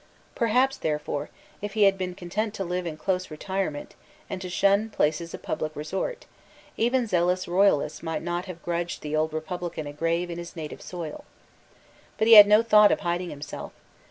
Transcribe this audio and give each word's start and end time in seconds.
Perhaps, 0.33 0.77
therefore, 0.77 1.29
if 1.61 1.73
he 1.73 1.83
had 1.83 1.95
been 1.95 2.15
content 2.15 2.55
to 2.55 2.63
live 2.63 2.87
in 2.87 2.97
close 2.97 3.29
retirement, 3.29 3.93
and 4.31 4.41
to 4.41 4.49
shun 4.49 4.89
places 4.89 5.31
of 5.35 5.43
public 5.43 5.75
resort, 5.75 6.25
even 6.75 7.05
zealous 7.05 7.47
Royalists 7.47 8.01
might 8.01 8.23
not 8.23 8.45
have 8.45 8.63
grudged 8.63 9.03
the 9.03 9.15
old 9.15 9.31
Republican 9.31 9.85
a 9.85 9.93
grave 9.93 10.31
in 10.31 10.39
his 10.39 10.55
native 10.55 10.81
soil. 10.81 11.23
But 12.17 12.25
he 12.25 12.33
had 12.33 12.47
no 12.47 12.63
thought 12.63 12.91
of 12.91 13.01
hiding 13.01 13.29
himself. 13.29 13.73